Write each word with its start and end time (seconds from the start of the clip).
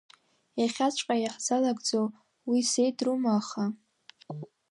Иахьаҵәҟьа 0.59 1.15
иаҳзалагӡо 1.23 2.01
уи 2.49 2.59
сеидрума, 2.71 3.31
аха… 3.39 3.65